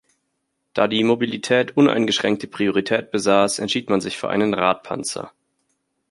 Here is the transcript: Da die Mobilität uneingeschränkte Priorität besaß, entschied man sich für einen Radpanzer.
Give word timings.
Da 0.73 0.87
die 0.87 1.03
Mobilität 1.03 1.77
uneingeschränkte 1.77 2.47
Priorität 2.47 3.11
besaß, 3.11 3.59
entschied 3.59 3.91
man 3.91 4.01
sich 4.01 4.17
für 4.17 4.29
einen 4.29 4.55
Radpanzer. 4.55 5.31